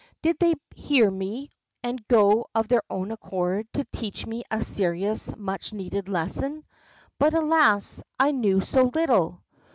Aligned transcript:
Did 0.23 0.39
they 0.39 0.55
hear 0.75 1.11
me, 1.11 1.51
and 1.83 2.01
go 2.07 2.47
of 2.55 2.67
their 2.67 2.81
own 2.89 3.11
accord 3.11 3.67
to 3.73 3.85
teach 3.93 4.25
me 4.25 4.43
a 4.49 4.63
serious, 4.63 5.35
much 5.35 5.73
needed 5.73 6.09
lesson? 6.09 6.65
But 7.19 7.35
alas, 7.35 8.01
I 8.19 8.31
knew 8.31 8.61
so 8.61 8.85
little 8.85 9.43